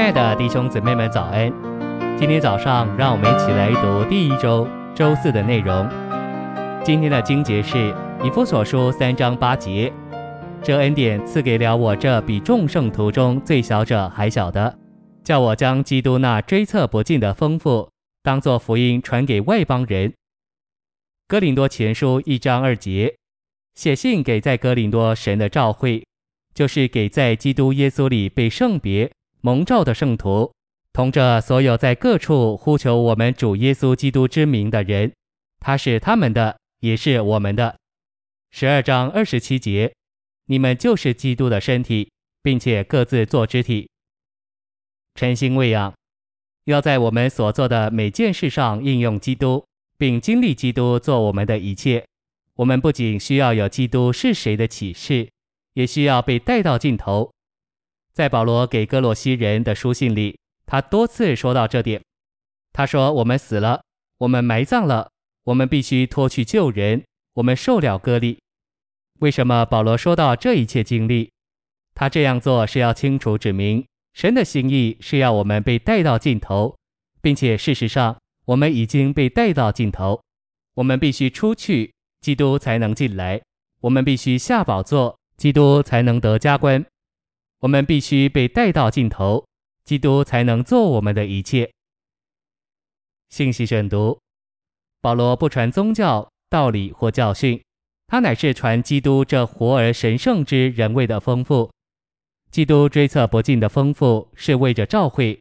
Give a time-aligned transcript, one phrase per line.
[0.00, 1.52] 亲爱的弟兄姊妹们，早安！
[2.18, 5.86] 今天早上，让我们一起来读第一周周四的内容。
[6.82, 7.94] 今天的经节是
[8.24, 9.92] 以弗所书三章八节
[10.64, 14.78] ：“这恩典赐给了我这比众圣徒中最小者还小的，
[15.22, 17.90] 叫我将基督那追测不尽的丰富，
[18.22, 20.14] 当作福音传给外邦人。”
[21.28, 23.16] 哥林多前书一章二节，
[23.74, 26.02] 写信给在哥林多神的召会，
[26.54, 29.12] 就是给在基督耶稣里被圣别
[29.42, 30.52] 蒙召的圣徒，
[30.92, 35.12] 同着所有在各处呼求我们主耶稣基督之名的人，
[35.58, 37.76] 他是他们的，也是我们的。
[38.50, 39.92] 十二章二十七节，
[40.46, 42.10] 你们就是基督的身体，
[42.42, 43.88] 并且各自作肢体。
[45.14, 45.94] 诚心喂养，
[46.64, 49.64] 要在我们所做的每件事上应用基督。
[50.00, 52.06] 并经历基督做我们的一切，
[52.54, 55.28] 我们不仅需要有基督是谁的启示，
[55.74, 57.30] 也需要被带到尽头。
[58.12, 62.02] 在保罗给哥罗西人的书信里，他多次说到这点。
[62.72, 63.82] 他说：“我们死了，
[64.18, 65.10] 我们埋葬了，
[65.44, 68.38] 我们必须脱去旧人，我们受了割礼。”
[69.20, 71.30] 为什么保罗说到这一切经历？
[71.94, 76.76] 他这样做是要清楚指明，神的心意是要我们被带到尽头，
[77.20, 78.16] 并且事实上。
[78.46, 80.20] 我们已经被带到尽头，
[80.74, 83.40] 我们必须出去，基督才能进来；
[83.82, 86.82] 我们必须下宝座，基督才能得加冠；
[87.60, 89.46] 我们必须被带到尽头，
[89.84, 91.70] 基督才能做我们的一切。
[93.28, 94.18] 信息选读：
[95.00, 97.60] 保罗不传宗教、道理或教训，
[98.06, 101.70] 他乃是传基督这活而神圣之人位的丰富。
[102.50, 105.38] 基督追测不尽的丰富，是为着召会。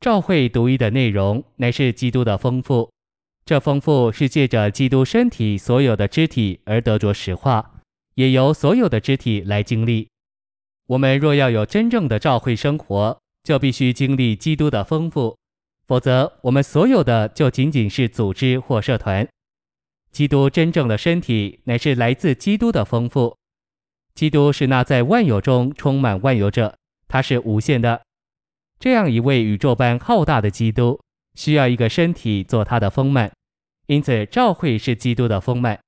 [0.00, 2.90] 召会独一的内容乃是基督的丰富，
[3.44, 7.82] 这丰富是借着基督身体所有的肢体而得着实化，
[8.14, 10.08] 也由所有的肢体来经历。
[10.86, 15.36] 我们若要有真正的召会生活，就必须经历基督的丰富，
[15.86, 19.26] 否则我们所有的就仅仅是组织或社团。
[20.12, 23.36] 基督真正的身体乃是来自基督的丰富，
[24.14, 26.76] 基督是那在万有中充满万有者，
[27.08, 28.02] 他是无限的。
[28.78, 31.00] 这样一位宇宙般浩大的基督，
[31.34, 33.32] 需要一个身体做他的丰满，
[33.86, 35.80] 因此召会是基督的丰满。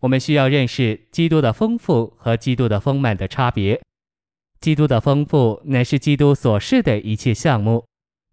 [0.00, 3.82] 我们需要认识基督的丰富和基督的丰满的差别。
[4.60, 7.84] 基督的丰富乃是基督所示的一切项目，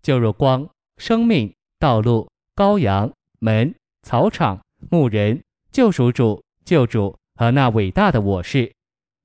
[0.01, 4.59] 就如光、生命、道路、羔羊、门、草场、
[4.89, 8.71] 牧人、救赎主、救主和那伟大的我是。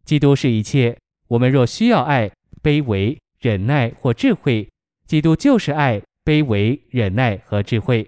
[0.05, 0.97] 基督是一切。
[1.29, 2.31] 我们若需要爱、
[2.63, 3.19] 卑微。
[3.43, 4.69] 忍耐或智慧，
[5.07, 8.07] 基督就是爱、卑微、忍耐和智慧。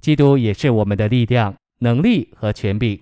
[0.00, 3.00] 基督也是我们的力量、能力和权柄。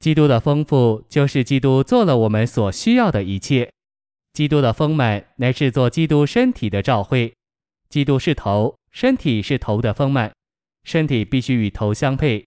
[0.00, 3.72] 基督的丰富就是基督做了我们所需要的一切。
[4.32, 7.32] 基督的丰满乃是做基督身体的照会。
[7.88, 10.32] 基督是头，身体是头的丰满，
[10.84, 12.46] 身体必须与头相配。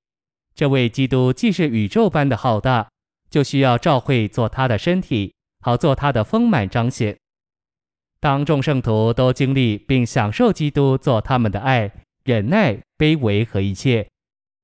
[0.56, 2.88] 这位基督既是宇宙般的浩大，
[3.30, 7.18] 就需要照会做他的身体，好做他的丰满彰显。
[8.20, 11.92] 当众圣徒都经历并享受基督做他们的爱、
[12.24, 14.08] 忍耐、卑微和一切，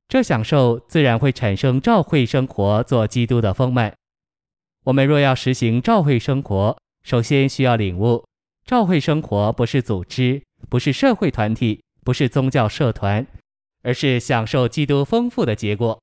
[0.07, 3.93] 这享受自然会产生照会生活做基督的丰满。
[4.85, 8.23] 我们若要实行照会生活，首先需要领悟，
[8.65, 13.25] 召会生活不是组织，不是社会团体，不是宗教社团，
[13.81, 15.99] 而是享受基督丰富的结果。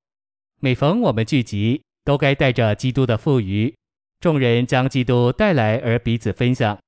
[0.60, 3.72] 每逢我们聚集，都该带着基督的富余，
[4.20, 6.78] 众人将基督带来而彼此分享。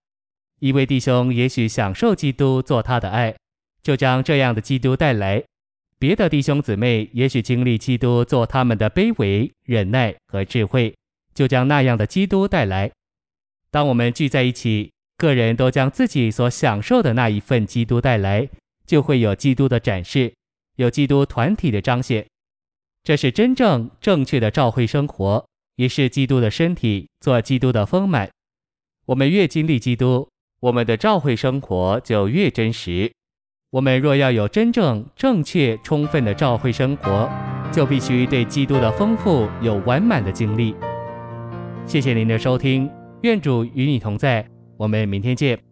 [0.61, 3.37] 一位弟兄也许享受基督做他的爱，
[3.83, 5.43] 就将这样的基督带来；
[5.99, 10.93] 别的弟兄姊妹也许经历基督做他们的卑微、忍耐和智慧，
[11.35, 12.91] 就将那样的基督带来。
[13.71, 18.49] 当我们聚在一起，个人都将自己所享受的那一份基督带来，
[18.87, 20.33] 就会有基督的展示，
[20.77, 22.27] 有基督团体的彰显。
[23.03, 25.47] 这是真正正确的召会生活，
[25.77, 28.31] 也是基督的身体做基督的丰满。
[29.07, 30.29] 我们越经历基督，
[30.61, 33.13] 我们的召会生活就越真实。
[33.71, 37.31] 我们若要有真正正确、充分的召会生活，
[37.71, 40.75] 就必须对基督的丰富有完满的经历。
[41.87, 42.91] 谢谢您的收听，
[43.23, 45.68] 愿主与你同在，我们明天见。